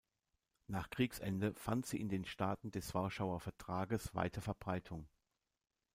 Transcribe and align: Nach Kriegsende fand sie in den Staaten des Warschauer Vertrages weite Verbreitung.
Nach 0.65 0.89
Kriegsende 0.89 1.53
fand 1.53 1.85
sie 1.85 2.01
in 2.01 2.09
den 2.09 2.25
Staaten 2.25 2.71
des 2.71 2.95
Warschauer 2.95 3.39
Vertrages 3.39 4.15
weite 4.15 4.41
Verbreitung. 4.41 5.07